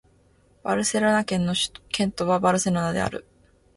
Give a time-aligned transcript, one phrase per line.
[0.63, 1.53] バルセロナ県の
[1.89, 3.23] 県都はバルセロナである